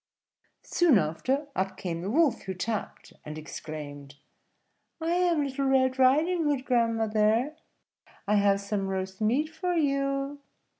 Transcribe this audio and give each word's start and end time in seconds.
Soon 0.63 0.97
after, 0.97 1.45
up 1.55 1.77
came 1.77 2.01
the 2.01 2.09
Wolf, 2.09 2.41
who 2.41 2.55
tapped, 2.55 3.13
and 3.23 3.37
exclaimed, 3.37 4.15
"I 4.99 5.11
am 5.11 5.43
Little 5.43 5.67
Red 5.67 5.99
Riding 5.99 6.45
Hood, 6.45 6.65
grandmother; 6.65 7.55
I 8.27 8.37
have 8.37 8.61
some 8.61 8.87
roast 8.87 9.21
meat 9.21 9.49
for 9.53 9.75
you." 9.75 10.39